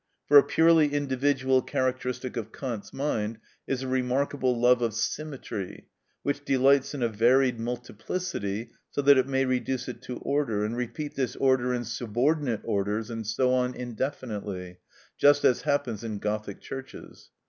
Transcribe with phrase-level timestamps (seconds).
[0.25, 5.89] For a purely individual characteristic of Kant's mind is a remarkable love of symmetry,
[6.23, 10.75] which delights in a varied multiplicity, so that it may reduce it to order, and
[10.75, 14.79] repeat this order in subordinate orders, and so on indefinitely,
[15.19, 17.29] just as happens in Gothic churches.